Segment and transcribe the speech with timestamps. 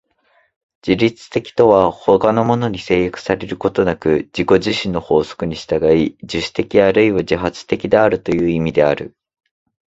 [0.81, 9.15] 自律的とは他のものに制約されることなく自己自身の法則に従い、自主的あるいは自発的であるという意味である。